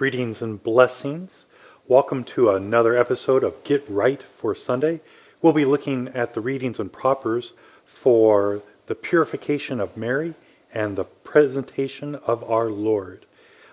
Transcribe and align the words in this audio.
Greetings 0.00 0.40
and 0.40 0.62
blessings. 0.62 1.44
Welcome 1.86 2.24
to 2.24 2.48
another 2.48 2.96
episode 2.96 3.44
of 3.44 3.62
Get 3.64 3.84
Right 3.86 4.22
for 4.22 4.54
Sunday. 4.54 5.00
We'll 5.42 5.52
be 5.52 5.66
looking 5.66 6.08
at 6.14 6.32
the 6.32 6.40
readings 6.40 6.80
and 6.80 6.90
propers 6.90 7.52
for 7.84 8.62
the 8.86 8.94
purification 8.94 9.78
of 9.78 9.98
Mary 9.98 10.32
and 10.72 10.96
the 10.96 11.04
presentation 11.04 12.14
of 12.14 12.42
our 12.50 12.70
Lord. 12.70 13.26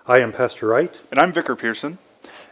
I 0.06 0.18
am 0.18 0.32
Pastor 0.32 0.66
Wright. 0.66 1.00
And 1.10 1.18
I'm 1.18 1.32
Vicar 1.32 1.56
Pearson. 1.56 1.96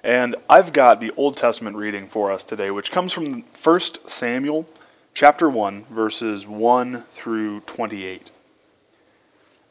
And 0.02 0.36
I've 0.48 0.72
got 0.72 1.02
the 1.02 1.12
Old 1.14 1.36
Testament 1.36 1.76
reading 1.76 2.06
for 2.06 2.32
us 2.32 2.44
today, 2.44 2.70
which 2.70 2.90
comes 2.90 3.12
from 3.12 3.42
1 3.42 3.80
Samuel 4.06 4.66
chapter 5.12 5.50
1, 5.50 5.84
verses 5.90 6.46
1 6.46 7.02
through 7.12 7.60
28. 7.60 8.30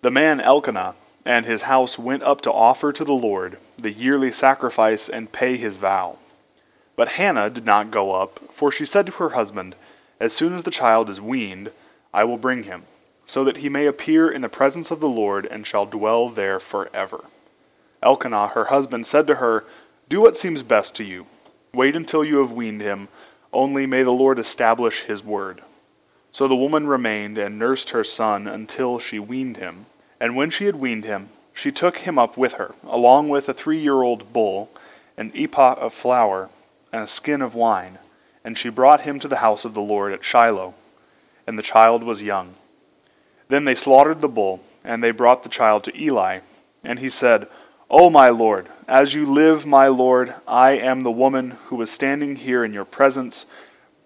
The 0.04 0.12
man 0.12 0.40
Elkanah 0.40 0.94
and 1.26 1.46
his 1.46 1.64
house 1.64 1.98
went 1.98 2.24
up 2.24 2.42
to 2.42 2.52
offer 2.52 2.94
to 2.94 3.04
the 3.04 3.14
Lord 3.14 3.58
the 3.78 3.92
yearly 3.92 4.32
sacrifice 4.32 5.10
and 5.10 5.32
pay 5.32 5.58
his 5.58 5.78
vow. 5.78 6.18
But 6.96 7.10
Hannah 7.10 7.50
did 7.50 7.66
not 7.66 7.92
go 7.92 8.14
up, 8.14 8.40
for 8.52 8.72
she 8.72 8.86
said 8.86 9.08
to 9.08 9.12
her 9.14 9.30
husband, 9.30 9.76
As 10.20 10.34
soon 10.34 10.54
as 10.54 10.64
the 10.64 10.72
child 10.72 11.10
is 11.10 11.20
weaned, 11.20 11.72
I 12.14 12.24
will 12.24 12.38
bring 12.38 12.64
him, 12.64 12.84
so 13.26 13.44
that 13.44 13.58
he 13.58 13.70
may 13.70 13.86
appear 13.86 14.30
in 14.30 14.42
the 14.42 14.50
presence 14.50 14.92
of 14.92 15.00
the 15.00 15.10
Lord 15.10 15.46
and 15.46 15.68
shall 15.68 15.86
dwell 15.86 16.30
there 16.30 16.60
forever. 16.60 17.26
Elkanah, 18.02 18.50
her 18.50 18.66
husband, 18.66 19.08
said 19.08 19.28
to 19.28 19.36
her, 19.36 19.66
Do 20.08 20.22
what 20.22 20.38
seems 20.38 20.64
best 20.64 20.96
to 20.96 21.04
you. 21.04 21.26
Wait 21.74 21.96
until 21.96 22.24
you 22.24 22.38
have 22.38 22.52
weaned 22.52 22.82
him, 22.82 23.10
only 23.52 23.86
may 23.86 24.04
the 24.04 24.12
Lord 24.12 24.40
establish 24.40 25.02
his 25.02 25.24
word. 25.24 25.62
So 26.32 26.48
the 26.48 26.56
woman 26.56 26.88
remained 26.88 27.38
and 27.38 27.58
nursed 27.58 27.90
her 27.90 28.04
son 28.04 28.48
until 28.48 29.00
she 29.00 29.20
weaned 29.20 29.58
him. 29.58 29.88
And 30.26 30.36
when 30.36 30.50
she 30.50 30.66
had 30.66 30.78
weaned 30.78 31.06
him, 31.06 31.30
she 31.54 31.72
took 31.72 31.98
him 31.98 32.18
up 32.18 32.36
with 32.36 32.54
her, 32.54 32.74
along 32.84 33.30
with 33.30 33.48
a 33.48 33.54
three 33.54 33.80
year 33.80 34.02
old 34.02 34.34
bull, 34.34 34.72
an 35.18 35.32
ephah 35.36 35.76
of 35.76 35.94
flour, 35.94 36.50
and 36.92 37.04
a 37.04 37.08
skin 37.08 37.44
of 37.44 37.54
wine, 37.54 38.00
and 38.44 38.58
she 38.58 38.70
brought 38.70 39.02
him 39.02 39.20
to 39.20 39.28
the 39.28 39.44
house 39.46 39.66
of 39.66 39.76
the 39.76 39.84
Lord 39.84 40.12
at 40.14 40.24
Shiloh. 40.24 40.74
And 41.46 41.60
the 41.60 41.62
child 41.62 42.04
was 42.04 42.24
young. 42.24 42.56
Then 43.50 43.66
they 43.66 43.76
slaughtered 43.76 44.22
the 44.22 44.28
bull, 44.28 44.64
and 44.84 45.04
they 45.04 45.12
brought 45.12 45.44
the 45.44 45.48
child 45.48 45.84
to 45.84 45.96
Eli. 45.96 46.40
And 46.84 46.98
he 46.98 47.10
said, 47.12 47.48
O 47.88 48.10
my 48.10 48.30
Lord, 48.30 48.68
as 48.88 49.14
you 49.14 49.32
live, 49.32 49.64
my 49.68 49.90
Lord, 49.90 50.34
I 50.48 50.72
am 50.72 51.04
the 51.04 51.12
woman 51.12 51.52
who 51.68 51.76
was 51.76 51.92
standing 51.92 52.38
here 52.38 52.66
in 52.66 52.74
your 52.74 52.84
presence, 52.84 53.46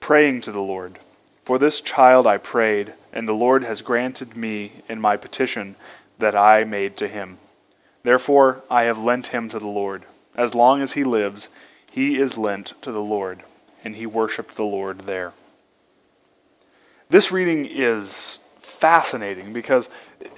praying 0.01 0.41
to 0.41 0.51
the 0.51 0.59
Lord. 0.59 0.99
For 1.45 1.57
this 1.57 1.79
child 1.79 2.27
I 2.27 2.35
prayed, 2.35 2.93
and 3.13 3.25
the 3.25 3.31
Lord 3.31 3.63
has 3.63 3.81
granted 3.81 4.35
me 4.35 4.83
in 4.89 4.99
my 4.99 5.15
petition 5.15 5.77
that 6.19 6.35
I 6.35 6.63
made 6.63 6.95
to 6.97 7.07
him. 7.07 7.39
Therefore 8.03 8.61
I 8.69 8.83
have 8.83 8.99
lent 8.99 9.27
him 9.27 9.49
to 9.49 9.59
the 9.59 9.67
Lord. 9.67 10.03
As 10.35 10.53
long 10.53 10.81
as 10.81 10.93
he 10.93 11.03
lives, 11.03 11.49
he 11.91 12.17
is 12.17 12.37
lent 12.37 12.73
to 12.81 12.91
the 12.91 13.01
Lord, 13.01 13.43
and 13.83 13.95
he 13.95 14.05
worshiped 14.05 14.55
the 14.55 14.63
Lord 14.63 14.99
there. 15.01 15.33
This 17.09 17.31
reading 17.31 17.65
is 17.65 18.39
fascinating 18.59 19.51
because, 19.51 19.89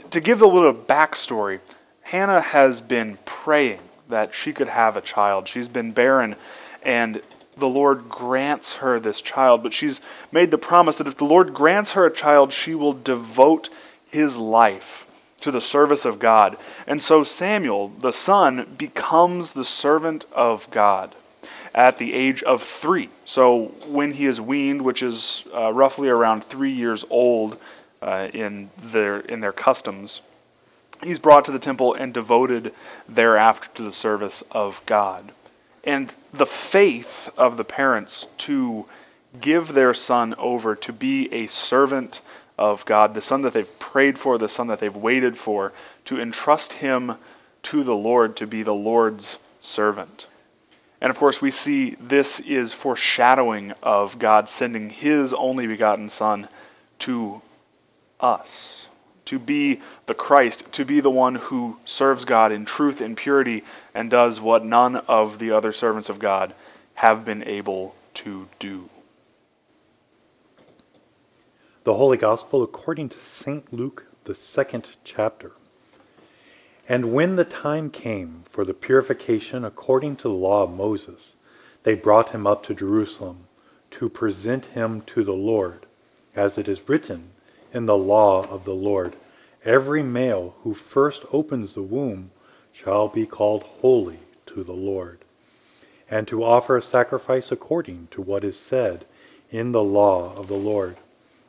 to 0.09 0.22
give 0.22 0.42
a 0.42 0.48
little 0.48 0.74
backstory, 0.74 1.59
Hannah 2.04 2.42
has 2.42 2.80
been 2.82 3.18
praying 3.26 3.82
that 4.08 4.34
she 4.34 4.54
could 4.54 4.70
have 4.70 4.96
a 4.96 5.02
child. 5.02 5.48
She's 5.48 5.68
been 5.68 5.92
barren, 5.92 6.36
and 6.84 7.22
the 7.58 7.68
Lord 7.68 8.08
grants 8.09 8.78
her 8.78 9.00
this 9.00 9.22
child, 9.22 9.62
but 9.62 9.74
she's 9.74 10.02
made 10.32 10.52
the 10.52 10.58
promise 10.58 10.96
that 10.96 11.08
if 11.08 11.18
the 11.18 11.26
Lord 11.26 11.54
grants 11.54 11.92
her 11.92 12.06
a 12.06 12.14
child, 12.14 12.54
she 12.54 12.74
will 12.74 12.94
devote 12.94 13.70
his 14.09 14.38
life 14.38 15.11
to 15.42 15.52
the 15.52 15.61
service 15.61 16.06
of 16.06 16.20
God. 16.20 16.58
And 16.88 17.02
so 17.02 17.23
Samuel, 17.23 17.89
the 17.89 18.14
son, 18.14 18.75
becomes 18.78 19.53
the 19.53 19.66
servant 19.66 20.25
of 20.31 20.70
God 20.72 21.14
at 21.73 21.97
the 21.97 22.14
age 22.14 22.44
of 22.44 22.61
three. 22.61 23.09
So 23.25 23.73
when 23.88 24.14
he 24.14 24.25
is 24.25 24.42
weaned, 24.42 24.81
which 24.84 25.02
is 25.02 25.45
uh, 25.53 25.72
roughly 25.72 26.09
around 26.09 26.44
three 26.44 26.72
years 26.72 27.06
old 27.09 27.57
uh, 28.01 28.28
in, 28.34 28.69
their, 28.78 29.19
in 29.19 29.40
their 29.40 29.53
customs, 29.53 30.22
he's 31.03 31.19
brought 31.19 31.46
to 31.46 31.51
the 31.51 31.59
temple 31.59 31.94
and 31.94 32.13
devoted 32.13 32.74
thereafter 33.07 33.69
to 33.75 33.84
the 33.84 33.91
service 33.91 34.44
of 34.51 34.81
God. 34.85 35.31
And 35.84 36.13
the 36.31 36.46
faith 36.46 37.30
of 37.38 37.57
the 37.57 37.63
parents 37.63 38.28
to 38.40 38.85
give 39.40 39.74
their 39.74 39.94
son 39.94 40.35
over 40.38 40.75
to 40.75 40.94
be 40.94 41.34
a 41.34 41.47
servant 41.47 42.22
of 42.62 42.86
God, 42.86 43.16
the 43.16 43.24
son 43.24 43.42
that 43.42 43.54
they've 43.54 43.80
prayed 43.80 44.20
for, 44.20 44.38
the 44.38 44.48
son 44.48 44.68
that 44.68 44.80
they've 44.80 44.96
waited 44.96 45.36
for, 45.36 45.74
to 46.06 46.22
entrust 46.22 46.74
him 46.74 47.16
to 47.64 47.84
the 47.84 47.96
Lord 47.96 48.38
to 48.38 48.46
be 48.46 48.62
the 48.62 48.74
Lord's 48.74 49.40
servant. 49.60 50.28
And 51.02 51.10
of 51.10 51.18
course, 51.18 51.42
we 51.42 51.50
see 51.50 51.96
this 52.00 52.40
is 52.40 52.72
foreshadowing 52.72 53.74
of 53.82 54.20
God 54.20 54.48
sending 54.48 54.92
his 54.92 55.34
only 55.34 55.66
begotten 55.66 56.08
Son 56.08 56.48
to 57.00 57.42
us, 58.20 58.88
to 59.26 59.40
be 59.40 59.82
the 60.06 60.14
Christ, 60.14 60.72
to 60.74 60.86
be 60.86 61.00
the 61.00 61.10
one 61.10 61.36
who 61.36 61.78
serves 61.84 62.26
God 62.26 62.52
in 62.52 62.66
truth 62.66 63.02
and 63.02 63.18
purity 63.18 63.64
and 63.96 64.12
does 64.12 64.40
what 64.40 64.64
none 64.64 64.98
of 64.98 65.40
the 65.40 65.50
other 65.50 65.74
servants 65.74 66.10
of 66.10 66.20
God 66.20 66.54
have 66.96 67.26
been 67.26 67.44
able 67.44 67.96
to 68.14 68.48
do. 68.60 68.88
The 71.84 71.96
Holy 71.96 72.18
Gospel 72.18 72.62
according 72.62 73.09
to 73.09 73.18
St. 73.18 73.74
Luke, 73.74 74.06
the 74.25 74.36
second 74.36 74.90
chapter. 75.03 75.53
And 76.88 77.12
when 77.12 77.38
the 77.38 77.44
time 77.44 77.90
came 77.90 78.44
for 78.46 78.64
the 78.64 78.75
purification 78.75 79.66
according 79.66 80.18
to 80.18 80.28
the 80.28 80.36
law 80.36 80.62
of 80.62 80.69
Moses, 80.69 81.34
they 81.81 81.96
brought 81.96 82.30
him 82.30 82.46
up 82.46 82.62
to 82.66 82.75
Jerusalem 82.75 83.47
to 83.92 84.09
present 84.09 84.66
him 84.68 85.02
to 85.08 85.24
the 85.24 85.34
Lord, 85.34 85.88
as 86.36 86.59
it 86.59 86.68
is 86.68 86.88
written 86.88 87.31
in 87.74 87.88
the 87.88 87.98
law 87.98 88.48
of 88.48 88.63
the 88.63 88.75
Lord 88.75 89.16
Every 89.66 90.03
male 90.03 90.53
who 90.62 90.75
first 90.75 91.25
opens 91.34 91.74
the 91.74 91.81
womb 91.81 92.30
shall 92.72 93.08
be 93.08 93.25
called 93.25 93.63
holy 93.63 94.19
to 94.46 94.63
the 94.63 94.72
Lord, 94.72 95.18
and 96.12 96.28
to 96.28 96.44
offer 96.44 96.78
a 96.78 96.84
sacrifice 96.84 97.52
according 97.52 98.09
to 98.12 98.22
what 98.22 98.44
is 98.44 98.59
said 98.59 99.06
in 99.50 99.72
the 99.72 99.84
law 99.84 100.36
of 100.36 100.48
the 100.48 100.53
Lord 100.53 100.98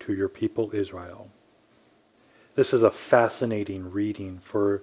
to 0.00 0.12
your 0.12 0.28
people 0.28 0.70
Israel. 0.72 1.30
This 2.54 2.72
is 2.72 2.82
a 2.82 2.90
fascinating 2.90 3.90
reading 3.90 4.38
for 4.38 4.82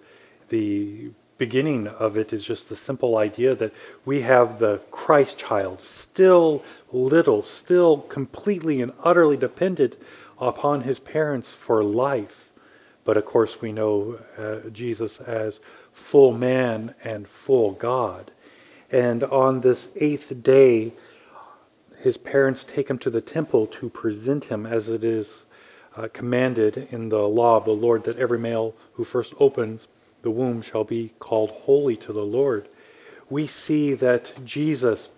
the 0.50 1.12
beginning 1.38 1.88
of 1.88 2.18
it 2.18 2.34
is 2.34 2.44
just 2.44 2.70
the 2.70 2.76
simple 2.76 3.18
idea 3.18 3.54
that 3.56 3.74
we 4.06 4.22
have 4.22 4.60
the 4.60 4.82
Christ 4.92 5.38
child, 5.38 5.82
still 5.82 6.64
little, 6.92 7.44
still 7.44 8.00
completely 8.00 8.82
and 8.82 8.94
utterly 9.04 9.38
dependent 9.38 9.98
upon 10.40 10.82
his 10.82 11.00
parents 11.00 11.54
for 11.54 11.84
life. 11.84 12.52
But 13.04 13.18
of 13.18 13.26
course, 13.26 13.62
we 13.62 13.72
know 13.72 14.20
uh, 14.38 14.70
Jesus 14.70 15.20
as 15.20 15.60
full 15.94 16.34
man 16.34 16.94
and 17.04 17.28
full 17.28 17.72
God. 17.72 18.32
And 18.92 19.24
on 19.24 19.62
this 19.62 19.90
eighth 19.96 20.44
day, 20.44 20.94
his 21.98 22.18
parents 22.18 22.64
take 22.64 22.90
him 22.90 22.98
to 23.00 23.10
the 23.10 23.22
temple 23.22 23.68
to 23.68 23.90
present 23.90 24.46
him 24.46 24.66
as 24.66 24.90
it 24.90 25.04
is 25.04 25.44
uh, 25.96 26.08
commanded 26.14 26.88
in 26.92 27.10
the 27.10 27.28
law 27.28 27.58
of 27.58 27.66
the 27.66 27.72
Lord 27.72 28.04
that 28.04 28.18
every 28.18 28.38
male 28.38 28.76
who 28.94 29.04
first 29.04 29.34
opens 29.40 29.88
the 30.22 30.32
womb 30.32 30.62
shall 30.62 30.84
be 30.84 31.14
called 31.20 31.50
holy 31.50 31.96
to 31.98 32.14
the 32.14 32.26
Lord. 32.26 32.68
we 33.30 33.46
see 33.46 33.94
that 33.94 34.34
Jesus, 34.46 35.10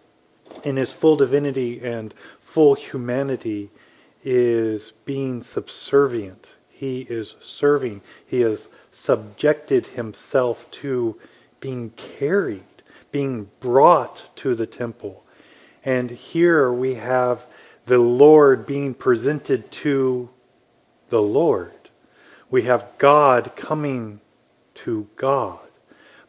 in 0.64 0.78
his 0.78 0.92
full 0.92 1.16
divinity 1.16 1.80
and 1.84 2.14
full 2.42 2.74
humanity, 2.76 3.70
is 4.24 4.92
being 5.06 5.42
subservient. 5.42 6.56
He 6.70 7.02
is 7.02 7.36
serving. 7.40 8.02
He 8.25 8.42
has 8.42 8.68
subjected 8.92 9.88
himself 9.88 10.70
to 10.72 11.18
being 11.60 11.92
carried, 11.92 12.64
being 13.12 13.50
brought 13.60 14.36
to 14.38 14.56
the 14.56 14.68
temple. 14.68 15.24
And 15.84 16.12
here 16.12 16.72
we 16.72 16.96
have 16.96 17.46
the 17.86 18.00
Lord 18.00 18.66
being 18.66 18.94
presented 18.94 19.72
to 19.72 20.30
the 21.10 21.22
Lord. 21.22 21.74
We 22.50 22.64
have 22.64 22.92
God 22.98 23.56
coming 23.56 24.22
to 24.76 25.08
God. 25.16 25.60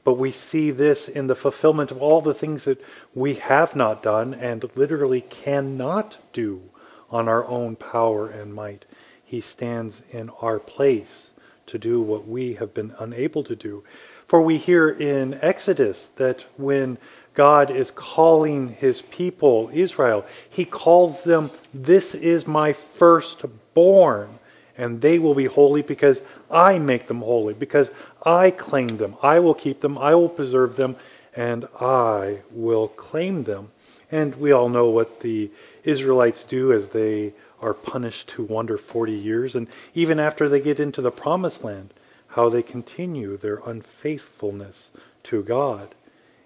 But 0.02 0.14
we 0.14 0.30
see 0.30 0.70
this 0.70 1.08
in 1.08 1.26
the 1.26 1.34
fulfillment 1.34 1.90
of 1.90 2.02
all 2.02 2.20
the 2.20 2.34
things 2.34 2.64
that 2.64 2.82
we 3.14 3.34
have 3.34 3.76
not 3.76 4.02
done 4.02 4.32
and 4.32 4.64
literally 4.74 5.20
cannot 5.20 6.18
do 6.32 6.62
on 7.10 7.28
our 7.28 7.46
own 7.46 7.76
power 7.76 8.28
and 8.28 8.54
might. 8.54 8.86
He 9.22 9.40
stands 9.40 10.02
in 10.10 10.30
our 10.40 10.58
place 10.58 11.32
to 11.70 11.78
do 11.78 12.00
what 12.00 12.28
we 12.28 12.54
have 12.54 12.74
been 12.74 12.94
unable 12.98 13.42
to 13.44 13.56
do. 13.56 13.82
For 14.26 14.40
we 14.40 14.58
hear 14.58 14.88
in 14.88 15.38
Exodus 15.42 16.08
that 16.16 16.44
when 16.56 16.98
God 17.34 17.70
is 17.70 17.90
calling 17.90 18.68
his 18.68 19.02
people, 19.02 19.70
Israel, 19.72 20.24
he 20.48 20.64
calls 20.64 21.24
them, 21.24 21.50
This 21.72 22.14
is 22.14 22.46
my 22.46 22.72
firstborn, 22.72 24.38
and 24.76 25.00
they 25.00 25.18
will 25.18 25.34
be 25.34 25.46
holy 25.46 25.82
because 25.82 26.22
I 26.50 26.78
make 26.78 27.06
them 27.06 27.22
holy, 27.22 27.54
because 27.54 27.90
I 28.24 28.50
claim 28.50 28.98
them. 28.98 29.16
I 29.22 29.38
will 29.38 29.54
keep 29.54 29.80
them, 29.80 29.96
I 29.98 30.14
will 30.14 30.28
preserve 30.28 30.76
them, 30.76 30.96
and 31.34 31.66
I 31.80 32.40
will 32.50 32.88
claim 32.88 33.44
them. 33.44 33.70
And 34.10 34.34
we 34.36 34.50
all 34.50 34.68
know 34.68 34.90
what 34.90 35.20
the 35.20 35.50
Israelites 35.84 36.42
do 36.44 36.72
as 36.72 36.90
they 36.90 37.32
are 37.60 37.74
punished 37.74 38.28
to 38.28 38.42
wander 38.42 38.78
40 38.78 39.12
years, 39.12 39.54
and 39.54 39.68
even 39.94 40.18
after 40.18 40.48
they 40.48 40.60
get 40.60 40.80
into 40.80 41.02
the 41.02 41.10
promised 41.10 41.62
land, 41.62 41.92
how 42.28 42.48
they 42.48 42.62
continue 42.62 43.36
their 43.36 43.60
unfaithfulness 43.66 44.90
to 45.24 45.42
God. 45.42 45.94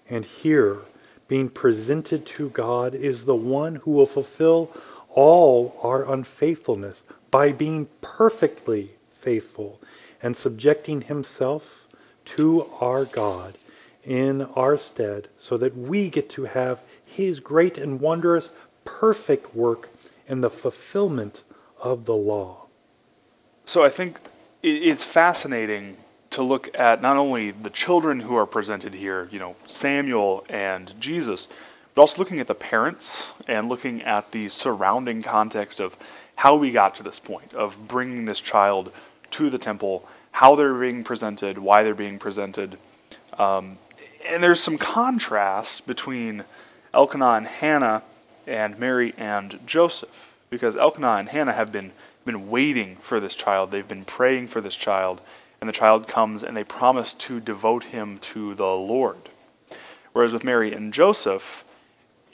And 0.08 0.24
here, 0.24 0.78
being 1.28 1.48
presented 1.48 2.26
to 2.26 2.48
God 2.50 2.94
is 2.94 3.24
the 3.24 3.34
one 3.34 3.76
who 3.76 3.92
will 3.92 4.06
fulfill 4.06 4.70
all 5.10 5.76
our 5.82 6.10
unfaithfulness 6.10 7.02
by 7.30 7.52
being 7.52 7.88
perfectly 8.00 8.90
faithful 9.10 9.80
and 10.22 10.36
subjecting 10.36 11.02
himself 11.02 11.86
to 12.24 12.66
our 12.80 13.04
God 13.04 13.54
in 14.02 14.42
our 14.42 14.76
stead 14.76 15.28
so 15.38 15.56
that 15.56 15.76
we 15.76 16.10
get 16.10 16.28
to 16.30 16.44
have 16.44 16.82
his 17.04 17.40
great 17.40 17.78
and 17.78 18.00
wondrous 18.00 18.50
perfect 18.84 19.54
work 19.54 19.88
in 20.26 20.40
the 20.40 20.50
fulfillment 20.50 21.42
of 21.80 22.04
the 22.04 22.14
law. 22.14 22.66
So 23.64 23.84
I 23.84 23.88
think 23.88 24.20
it's 24.62 25.04
fascinating 25.04 25.96
to 26.30 26.42
look 26.42 26.76
at 26.76 27.00
not 27.00 27.16
only 27.16 27.50
the 27.50 27.70
children 27.70 28.20
who 28.20 28.34
are 28.34 28.46
presented 28.46 28.94
here, 28.94 29.28
you 29.30 29.38
know, 29.38 29.56
Samuel 29.66 30.44
and 30.48 30.92
Jesus, 31.00 31.48
but 31.94 32.02
also 32.02 32.18
looking 32.18 32.40
at 32.40 32.48
the 32.48 32.54
parents 32.54 33.28
and 33.46 33.68
looking 33.68 34.02
at 34.02 34.32
the 34.32 34.48
surrounding 34.48 35.22
context 35.22 35.80
of 35.80 35.96
how 36.36 36.56
we 36.56 36.72
got 36.72 36.94
to 36.96 37.02
this 37.02 37.20
point 37.20 37.54
of 37.54 37.86
bringing 37.86 38.24
this 38.24 38.40
child 38.40 38.90
to 39.30 39.48
the 39.48 39.58
temple, 39.58 40.08
how 40.32 40.54
they're 40.56 40.74
being 40.74 41.04
presented, 41.04 41.58
why 41.58 41.82
they're 41.82 41.94
being 41.94 42.18
presented. 42.18 42.78
Um, 43.38 43.78
and 44.28 44.42
there's 44.42 44.60
some 44.60 44.78
contrast 44.78 45.86
between 45.86 46.44
Elkanah 46.92 47.34
and 47.34 47.46
Hannah 47.46 48.02
and 48.46 48.78
Mary 48.78 49.14
and 49.16 49.58
Joseph, 49.66 50.34
because 50.50 50.76
Elkanah 50.76 51.16
and 51.16 51.28
Hannah 51.28 51.52
have 51.52 51.72
been, 51.72 51.92
been 52.24 52.50
waiting 52.50 52.96
for 52.96 53.20
this 53.20 53.34
child. 53.34 53.70
They've 53.70 53.86
been 53.86 54.04
praying 54.04 54.48
for 54.48 54.60
this 54.60 54.76
child 54.76 55.20
and 55.64 55.68
the 55.70 55.72
child 55.72 56.06
comes 56.06 56.42
and 56.42 56.54
they 56.54 56.62
promise 56.62 57.14
to 57.14 57.40
devote 57.40 57.84
him 57.84 58.18
to 58.18 58.54
the 58.54 58.66
Lord. 58.66 59.16
Whereas 60.12 60.34
with 60.34 60.44
Mary 60.44 60.74
and 60.74 60.92
Joseph, 60.92 61.64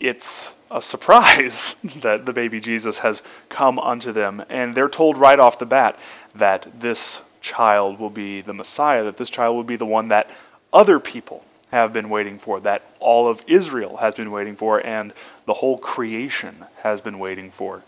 it's 0.00 0.52
a 0.68 0.82
surprise 0.82 1.74
that 2.00 2.26
the 2.26 2.32
baby 2.32 2.58
Jesus 2.58 2.98
has 2.98 3.22
come 3.48 3.78
unto 3.78 4.10
them, 4.10 4.42
and 4.48 4.74
they're 4.74 4.88
told 4.88 5.16
right 5.16 5.38
off 5.38 5.60
the 5.60 5.64
bat 5.64 5.96
that 6.34 6.80
this 6.80 7.20
child 7.40 8.00
will 8.00 8.10
be 8.10 8.40
the 8.40 8.52
Messiah, 8.52 9.04
that 9.04 9.16
this 9.16 9.30
child 9.30 9.54
will 9.54 9.62
be 9.62 9.76
the 9.76 9.86
one 9.86 10.08
that 10.08 10.28
other 10.72 10.98
people 10.98 11.44
have 11.70 11.93
been 11.93 12.08
waiting 12.11 12.38
for, 12.38 12.61
that 12.61 12.84
all 12.99 13.28
of 13.28 13.43
Israel 13.46 13.99
has 13.99 14.14
been 14.14 14.31
waiting 14.31 14.56
for, 14.56 14.84
and 14.84 15.12
the 15.46 15.55
whole 15.55 15.78
creation 15.78 16.64
has 16.82 17.00
been 17.00 17.19
waiting 17.19 17.50
for 17.50 17.82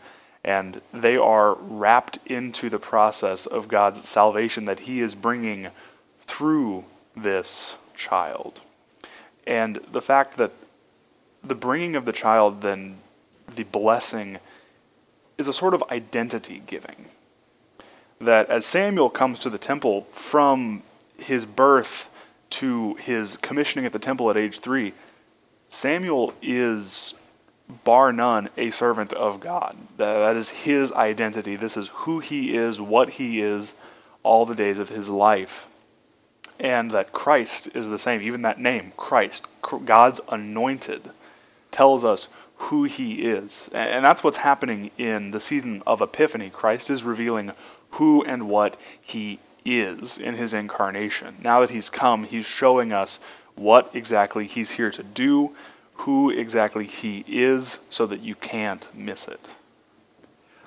and 0.44 0.80
they 0.92 1.16
are 1.16 1.54
wrapped 1.54 2.18
into 2.26 2.68
the 2.68 2.78
process 2.78 3.46
of 3.46 3.68
God's 3.68 4.08
salvation 4.08 4.64
that 4.64 4.80
He 4.80 5.00
is 5.00 5.14
bringing 5.14 5.68
through 6.22 6.84
this 7.16 7.76
child. 7.96 8.60
And 9.46 9.76
the 9.90 10.02
fact 10.02 10.36
that 10.38 10.52
the 11.44 11.54
bringing 11.54 11.94
of 11.94 12.04
the 12.04 12.12
child, 12.12 12.62
then 12.62 12.98
the 13.54 13.64
blessing, 13.64 14.38
is 15.38 15.46
a 15.46 15.52
sort 15.52 15.74
of 15.74 15.84
identity 15.90 16.62
giving. 16.66 17.06
That 18.20 18.48
as 18.48 18.64
Samuel 18.64 19.10
comes 19.10 19.38
to 19.40 19.50
the 19.50 19.58
temple 19.58 20.02
from 20.12 20.82
his 21.18 21.46
birth 21.46 22.08
to 22.52 22.94
his 22.96 23.36
commissioning 23.38 23.86
at 23.86 23.92
the 23.92 23.98
temple 23.98 24.30
at 24.30 24.36
age 24.36 24.60
three, 24.60 24.92
Samuel 25.68 26.34
is 26.42 27.14
bar 27.84 28.12
none, 28.12 28.50
a 28.56 28.70
servant 28.70 29.12
of 29.14 29.40
God. 29.40 29.76
That, 29.96 30.12
that 30.12 30.36
is 30.36 30.50
his 30.50 30.92
identity. 30.92 31.56
This 31.56 31.76
is 31.76 31.88
who 31.88 32.20
he 32.20 32.54
is, 32.54 32.80
what 32.80 33.10
he 33.10 33.40
is, 33.40 33.74
all 34.22 34.44
the 34.44 34.54
days 34.54 34.78
of 34.78 34.90
his 34.90 35.08
life. 35.08 35.66
And 36.60 36.90
that 36.90 37.12
Christ 37.12 37.68
is 37.74 37.88
the 37.88 37.98
same. 37.98 38.20
Even 38.20 38.42
that 38.42 38.60
name, 38.60 38.92
Christ, 38.96 39.46
God's 39.84 40.20
anointed, 40.28 41.10
tells 41.70 42.04
us 42.04 42.28
who 42.56 42.84
he 42.84 43.22
is. 43.22 43.68
And 43.72 44.04
that's 44.04 44.22
what's 44.22 44.38
happening 44.38 44.90
in 44.98 45.30
the 45.30 45.40
season 45.40 45.82
of 45.86 46.02
Epiphany. 46.02 46.50
Christ 46.50 46.90
is 46.90 47.02
revealing 47.02 47.52
who 47.92 48.22
and 48.24 48.48
what 48.48 48.76
he 49.00 49.38
is 49.64 50.18
in 50.18 50.34
his 50.34 50.54
incarnation. 50.54 51.36
Now 51.42 51.60
that 51.60 51.70
he's 51.70 51.90
come, 51.90 52.24
he's 52.24 52.46
showing 52.46 52.92
us 52.92 53.18
what 53.54 53.90
exactly 53.94 54.46
he's 54.46 54.72
here 54.72 54.90
to 54.90 55.02
do, 55.02 55.54
who 55.94 56.30
exactly 56.30 56.86
he 56.86 57.24
is 57.28 57.78
so 57.90 58.06
that 58.06 58.20
you 58.20 58.34
can't 58.34 58.86
miss 58.94 59.28
it. 59.28 59.48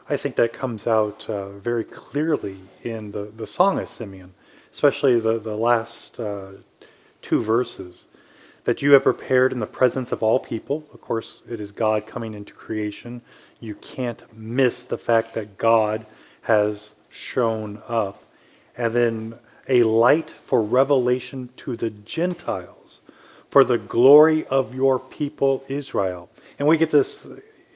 I 0.08 0.18
think 0.18 0.36
that 0.36 0.54
comes 0.54 0.86
out 0.86 1.25
uh, 1.28 1.50
very 1.50 1.84
clearly 1.84 2.58
in 2.84 3.12
the, 3.12 3.32
the 3.36 3.48
Song 3.48 3.80
of 3.80 3.90
Simeon, 3.90 4.34
especially 4.72 5.20
the, 5.20 5.40
the 5.40 5.58
last 5.58 6.20
uh, 6.20 6.52
two 7.22 7.42
verses. 7.42 8.06
That 8.66 8.82
you 8.82 8.94
have 8.94 9.04
prepared 9.04 9.52
in 9.52 9.60
the 9.60 9.68
presence 9.68 10.12
of 10.12 10.24
all 10.24 10.40
people. 10.40 10.86
Of 10.92 11.00
course, 11.00 11.44
it 11.48 11.60
is 11.60 11.72
God 11.72 12.08
coming 12.08 12.34
into 12.34 12.54
creation. 12.54 13.22
You 13.60 13.75
can't 13.75 14.24
miss 14.36 14.84
the 14.84 14.98
fact 14.98 15.36
that 15.36 15.58
God 15.58 16.06
has 16.44 16.92
shown 17.10 17.82
up. 17.88 18.24
And 18.77 18.94
then 18.94 19.36
a 19.67 19.84
light 19.84 20.29
for 20.29 20.62
revelation 20.62 21.50
to 21.58 21.75
the 21.75 21.89
Gentiles 21.89 23.01
for 23.50 23.63
the 23.63 23.77
glory 23.77 24.46
of 24.48 24.75
your 24.75 25.00
people 25.00 25.63
Israel. 25.70 26.29
And 26.60 26.67
we 26.67 26.77
get 26.77 26.91
this 26.91 27.25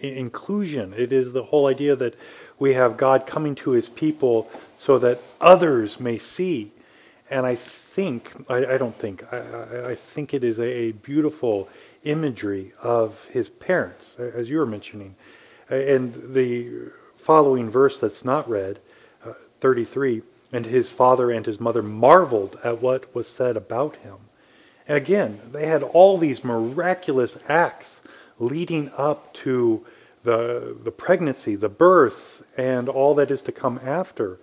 inclusion. 0.01 0.93
It 0.97 1.13
is 1.13 1.31
the 1.31 1.43
whole 1.43 1.67
idea 1.67 1.95
that 1.95 2.15
we 2.57 2.73
have 2.73 2.97
God 2.97 3.25
coming 3.25 3.55
to 3.55 3.71
his 3.71 3.87
people 3.87 4.49
so 4.75 4.99
that 4.99 5.21
others 5.39 5.97
may 5.97 6.17
see. 6.17 6.71
And 7.29 7.45
I 7.45 7.55
think, 7.55 8.29
I, 8.49 8.73
I 8.73 8.77
don't 8.77 8.93
think, 8.93 9.23
I, 9.31 9.91
I, 9.91 9.95
think 9.95 10.33
it 10.33 10.43
is 10.43 10.59
a, 10.59 10.67
a, 10.67 10.91
beautiful 10.91 11.69
imagery 12.03 12.73
of 12.81 13.25
his 13.27 13.47
parents, 13.47 14.19
as 14.19 14.49
you 14.49 14.57
were 14.57 14.65
mentioning. 14.65 15.15
And 15.69 16.13
the 16.33 16.91
following 17.15 17.69
verse 17.69 17.99
that's 17.99 18.25
not 18.25 18.49
read, 18.49 18.79
uh, 19.23 19.33
33, 19.61 20.23
and 20.51 20.65
his 20.65 20.89
father 20.89 21.31
and 21.31 21.45
his 21.45 21.59
mother 21.59 21.83
marveled 21.83 22.57
at 22.63 22.81
what 22.81 23.13
was 23.13 23.27
said 23.27 23.55
about 23.55 23.97
him. 23.97 24.17
And 24.87 24.97
again, 24.97 25.39
they 25.51 25.67
had 25.67 25.83
all 25.83 26.17
these 26.17 26.43
miraculous 26.43 27.37
acts 27.47 28.01
leading 28.39 28.91
up 28.97 29.33
to 29.35 29.85
the, 30.23 30.75
the 30.83 30.91
pregnancy, 30.91 31.55
the 31.55 31.69
birth, 31.69 32.43
and 32.57 32.89
all 32.89 33.13
that 33.15 33.31
is 33.31 33.41
to 33.43 33.51
come 33.51 33.79
after. 33.83 34.39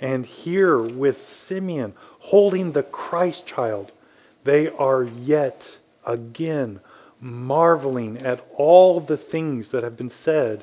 And 0.00 0.24
here 0.24 0.78
with 0.78 1.20
Simeon 1.20 1.94
holding 2.20 2.72
the 2.72 2.84
Christ 2.84 3.46
child, 3.46 3.90
they 4.44 4.68
are 4.68 5.02
yet 5.02 5.78
again 6.06 6.80
marveling 7.20 8.18
at 8.18 8.46
all 8.54 9.00
the 9.00 9.16
things 9.16 9.72
that 9.72 9.82
have 9.82 9.96
been 9.96 10.08
said 10.08 10.62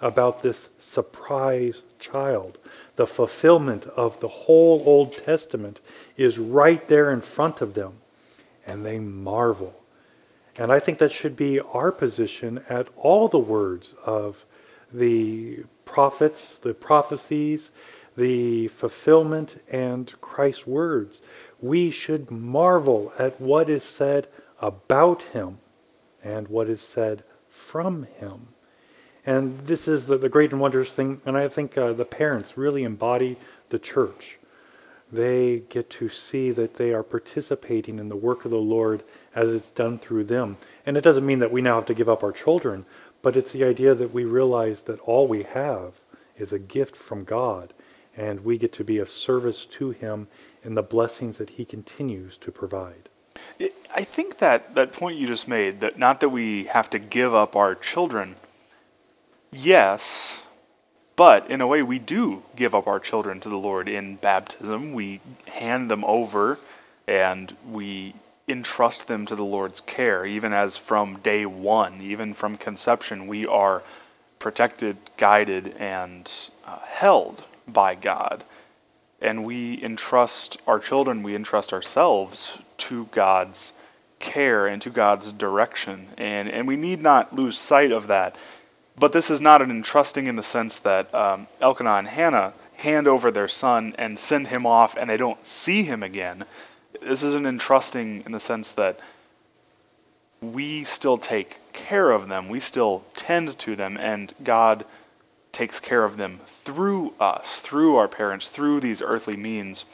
about 0.00 0.42
this 0.42 0.68
surprise 0.78 1.82
child. 1.98 2.58
The 2.96 3.06
fulfillment 3.06 3.86
of 3.86 4.20
the 4.20 4.28
whole 4.28 4.82
Old 4.86 5.16
Testament 5.16 5.80
is 6.16 6.38
right 6.38 6.86
there 6.88 7.12
in 7.12 7.20
front 7.20 7.60
of 7.60 7.74
them 7.74 7.98
and 8.66 8.84
they 8.84 8.98
marvel. 8.98 9.82
And 10.56 10.72
I 10.72 10.80
think 10.80 10.98
that 10.98 11.12
should 11.12 11.36
be 11.36 11.60
our 11.60 11.92
position 11.92 12.62
at 12.68 12.88
all 12.96 13.28
the 13.28 13.38
words 13.38 13.94
of 14.04 14.44
the 14.92 15.64
prophets, 15.84 16.58
the 16.58 16.74
prophecies, 16.74 17.70
the 18.16 18.68
fulfillment, 18.68 19.62
and 19.70 20.12
Christ's 20.20 20.66
words. 20.66 21.20
We 21.60 21.90
should 21.90 22.30
marvel 22.30 23.12
at 23.18 23.40
what 23.40 23.68
is 23.68 23.84
said 23.84 24.28
about 24.60 25.22
him 25.22 25.58
and 26.24 26.48
what 26.48 26.68
is 26.68 26.80
said 26.80 27.22
from 27.48 28.04
him. 28.18 28.48
And 29.26 29.58
this 29.66 29.88
is 29.88 30.06
the, 30.06 30.16
the 30.16 30.28
great 30.28 30.52
and 30.52 30.60
wondrous 30.60 30.92
thing, 30.92 31.20
and 31.26 31.36
I 31.36 31.48
think 31.48 31.76
uh, 31.76 31.92
the 31.92 32.04
parents 32.04 32.56
really 32.56 32.84
embody 32.84 33.36
the 33.70 33.78
church. 33.78 34.38
They 35.10 35.64
get 35.68 35.90
to 35.90 36.08
see 36.08 36.52
that 36.52 36.74
they 36.76 36.94
are 36.94 37.02
participating 37.02 37.98
in 37.98 38.08
the 38.08 38.16
work 38.16 38.44
of 38.44 38.50
the 38.52 38.56
Lord 38.56 39.02
as 39.34 39.52
it's 39.52 39.70
done 39.70 39.98
through 39.98 40.24
them. 40.24 40.56
And 40.84 40.96
it 40.96 41.04
doesn't 41.04 41.26
mean 41.26 41.40
that 41.40 41.52
we 41.52 41.60
now 41.60 41.76
have 41.76 41.86
to 41.86 41.94
give 41.94 42.08
up 42.08 42.22
our 42.22 42.32
children, 42.32 42.86
but 43.22 43.36
it's 43.36 43.52
the 43.52 43.64
idea 43.64 43.94
that 43.94 44.12
we 44.12 44.24
realize 44.24 44.82
that 44.82 45.00
all 45.00 45.26
we 45.26 45.42
have 45.42 45.94
is 46.36 46.52
a 46.52 46.58
gift 46.58 46.96
from 46.96 47.24
God, 47.24 47.72
and 48.16 48.44
we 48.44 48.58
get 48.58 48.72
to 48.74 48.84
be 48.84 48.98
of 48.98 49.10
service 49.10 49.66
to 49.66 49.90
Him 49.90 50.28
in 50.62 50.74
the 50.74 50.82
blessings 50.82 51.38
that 51.38 51.50
He 51.50 51.64
continues 51.64 52.36
to 52.38 52.52
provide. 52.52 53.08
I 53.94 54.02
think 54.02 54.38
that 54.38 54.74
that 54.74 54.92
point 54.92 55.18
you 55.18 55.26
just 55.26 55.48
made, 55.48 55.80
that 55.80 55.98
not 55.98 56.20
that 56.20 56.30
we 56.30 56.64
have 56.64 56.88
to 56.90 56.98
give 56.98 57.34
up 57.34 57.54
our 57.54 57.74
children, 57.74 58.36
yes, 59.56 60.40
but 61.16 61.50
in 61.50 61.60
a 61.60 61.66
way 61.66 61.82
we 61.82 61.98
do 61.98 62.42
give 62.54 62.74
up 62.74 62.86
our 62.86 63.00
children 63.00 63.40
to 63.40 63.48
the 63.48 63.56
Lord 63.56 63.88
in 63.88 64.16
baptism. 64.16 64.92
We 64.92 65.20
hand 65.46 65.90
them 65.90 66.04
over 66.04 66.58
and 67.08 67.56
we 67.66 68.14
entrust 68.48 69.08
them 69.08 69.26
to 69.26 69.34
the 69.34 69.44
Lord's 69.44 69.80
care, 69.80 70.24
even 70.24 70.52
as 70.52 70.76
from 70.76 71.18
day 71.18 71.46
one, 71.46 72.00
even 72.00 72.34
from 72.34 72.56
conception, 72.56 73.26
we 73.26 73.46
are 73.46 73.82
protected, 74.38 74.96
guided, 75.16 75.74
and 75.78 76.30
uh, 76.66 76.78
held 76.86 77.44
by 77.66 77.94
God. 77.94 78.44
And 79.20 79.44
we 79.44 79.82
entrust 79.82 80.58
our 80.66 80.78
children, 80.78 81.22
we 81.22 81.34
entrust 81.34 81.72
ourselves 81.72 82.58
to 82.78 83.06
God's 83.06 83.72
care 84.18 84.66
and 84.66 84.80
to 84.82 84.90
God's 84.90 85.32
direction. 85.32 86.08
And, 86.16 86.48
and 86.48 86.68
we 86.68 86.76
need 86.76 87.00
not 87.00 87.34
lose 87.34 87.58
sight 87.58 87.92
of 87.92 88.06
that. 88.06 88.36
But 88.98 89.12
this 89.12 89.30
is 89.30 89.40
not 89.40 89.60
an 89.60 89.70
entrusting 89.70 90.26
in 90.26 90.36
the 90.36 90.42
sense 90.42 90.78
that 90.78 91.14
um, 91.14 91.48
Elkanah 91.60 91.96
and 91.96 92.08
Hannah 92.08 92.54
hand 92.76 93.06
over 93.06 93.30
their 93.30 93.48
son 93.48 93.94
and 93.98 94.18
send 94.18 94.48
him 94.48 94.66
off 94.66 94.96
and 94.96 95.08
they 95.08 95.16
don't 95.16 95.44
see 95.44 95.82
him 95.82 96.02
again. 96.02 96.44
This 97.00 97.22
is 97.22 97.34
an 97.34 97.46
entrusting 97.46 98.22
in 98.24 98.32
the 98.32 98.40
sense 98.40 98.72
that 98.72 98.98
we 100.40 100.84
still 100.84 101.16
take 101.16 101.60
care 101.72 102.10
of 102.10 102.28
them, 102.28 102.48
we 102.48 102.60
still 102.60 103.04
tend 103.14 103.58
to 103.58 103.76
them, 103.76 103.96
and 103.96 104.32
God 104.42 104.84
takes 105.52 105.80
care 105.80 106.04
of 106.04 106.16
them 106.18 106.40
through 106.46 107.14
us, 107.18 107.60
through 107.60 107.96
our 107.96 108.08
parents, 108.08 108.48
through 108.48 108.80
these 108.80 109.00
earthly 109.00 109.36
means. 109.36 109.84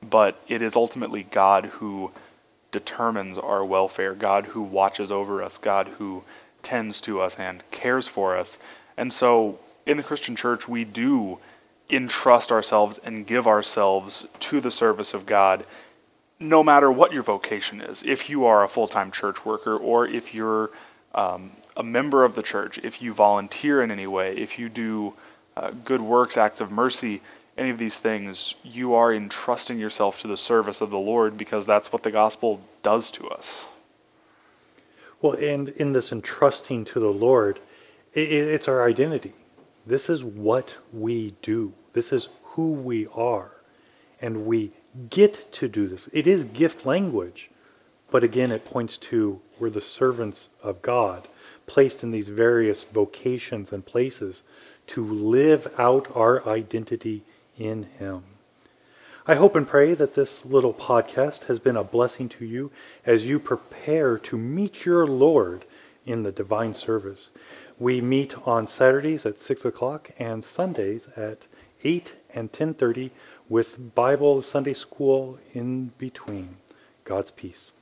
But 0.00 0.40
it 0.46 0.62
is 0.62 0.76
ultimately 0.76 1.24
God 1.24 1.66
who 1.66 2.12
determines 2.70 3.38
our 3.38 3.64
welfare, 3.64 4.14
God 4.14 4.46
who 4.46 4.62
watches 4.62 5.10
over 5.10 5.42
us, 5.42 5.58
God 5.58 5.88
who 5.98 6.22
tends 6.68 7.00
to 7.00 7.18
us 7.18 7.38
and 7.38 7.62
cares 7.70 8.06
for 8.06 8.36
us. 8.36 8.58
And 8.98 9.10
so 9.10 9.58
in 9.86 9.96
the 9.96 10.02
Christian 10.02 10.36
church, 10.36 10.68
we 10.68 10.84
do 10.84 11.38
entrust 11.88 12.52
ourselves 12.52 13.00
and 13.02 13.26
give 13.26 13.46
ourselves 13.46 14.26
to 14.40 14.60
the 14.60 14.70
service 14.70 15.14
of 15.14 15.24
God, 15.24 15.64
no 16.38 16.62
matter 16.62 16.92
what 16.92 17.10
your 17.10 17.22
vocation 17.22 17.80
is. 17.80 18.02
If 18.02 18.28
you 18.28 18.44
are 18.44 18.62
a 18.62 18.68
full 18.68 18.86
time 18.86 19.10
church 19.10 19.46
worker, 19.46 19.78
or 19.78 20.06
if 20.06 20.34
you're 20.34 20.70
um, 21.14 21.52
a 21.74 21.82
member 21.82 22.22
of 22.22 22.34
the 22.34 22.42
church, 22.42 22.78
if 22.82 23.00
you 23.00 23.14
volunteer 23.14 23.82
in 23.82 23.90
any 23.90 24.06
way, 24.06 24.36
if 24.36 24.58
you 24.58 24.68
do 24.68 25.14
uh, 25.56 25.70
good 25.86 26.02
works, 26.02 26.36
acts 26.36 26.60
of 26.60 26.70
mercy, 26.70 27.22
any 27.56 27.70
of 27.70 27.78
these 27.78 27.96
things, 27.96 28.54
you 28.62 28.94
are 28.94 29.10
entrusting 29.12 29.78
yourself 29.78 30.20
to 30.20 30.28
the 30.28 30.36
service 30.36 30.82
of 30.82 30.90
the 30.90 30.98
Lord 30.98 31.38
because 31.38 31.64
that's 31.64 31.90
what 31.92 32.02
the 32.02 32.10
gospel 32.10 32.60
does 32.82 33.10
to 33.12 33.26
us. 33.30 33.64
Well, 35.20 35.32
and 35.32 35.68
in 35.70 35.92
this 35.92 36.12
entrusting 36.12 36.84
to 36.86 37.00
the 37.00 37.12
Lord, 37.12 37.58
it, 38.12 38.30
it's 38.30 38.68
our 38.68 38.86
identity. 38.86 39.32
This 39.86 40.08
is 40.08 40.22
what 40.22 40.76
we 40.92 41.34
do. 41.42 41.72
This 41.92 42.12
is 42.12 42.28
who 42.42 42.72
we 42.72 43.06
are. 43.14 43.52
And 44.20 44.46
we 44.46 44.72
get 45.10 45.52
to 45.52 45.68
do 45.68 45.86
this. 45.86 46.08
It 46.12 46.26
is 46.26 46.44
gift 46.44 46.84
language, 46.84 47.50
but 48.10 48.24
again, 48.24 48.52
it 48.52 48.64
points 48.64 48.96
to 48.98 49.40
we're 49.58 49.70
the 49.70 49.80
servants 49.80 50.50
of 50.62 50.82
God, 50.82 51.26
placed 51.66 52.02
in 52.02 52.10
these 52.10 52.28
various 52.28 52.84
vocations 52.84 53.72
and 53.72 53.84
places 53.84 54.42
to 54.88 55.04
live 55.04 55.72
out 55.78 56.14
our 56.14 56.46
identity 56.48 57.22
in 57.58 57.84
Him. 57.98 58.22
I 59.30 59.34
hope 59.34 59.54
and 59.56 59.68
pray 59.68 59.92
that 59.92 60.14
this 60.14 60.46
little 60.46 60.72
podcast 60.72 61.48
has 61.48 61.58
been 61.58 61.76
a 61.76 61.84
blessing 61.84 62.30
to 62.30 62.46
you 62.46 62.70
as 63.04 63.26
you 63.26 63.38
prepare 63.38 64.16
to 64.16 64.38
meet 64.38 64.86
your 64.86 65.06
Lord 65.06 65.66
in 66.06 66.22
the 66.22 66.32
divine 66.32 66.72
service. 66.72 67.30
We 67.78 68.00
meet 68.00 68.34
on 68.48 68.66
Saturdays 68.66 69.26
at 69.26 69.38
6 69.38 69.66
o'clock 69.66 70.12
and 70.18 70.42
Sundays 70.42 71.10
at 71.14 71.44
8 71.84 72.14
and 72.34 72.50
10.30 72.50 73.10
with 73.50 73.94
Bible 73.94 74.40
Sunday 74.40 74.72
school 74.72 75.38
in 75.52 75.92
between. 75.98 76.56
God's 77.04 77.30
peace. 77.30 77.72